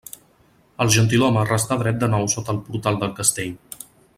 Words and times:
El 0.85 0.91
gentilhome 0.95 1.43
restà 1.49 1.77
dret 1.83 2.01
de 2.05 2.09
nou 2.17 2.27
sota 2.37 2.57
el 2.57 2.63
portal 2.71 2.99
del 3.05 3.17
castell. 3.21 3.57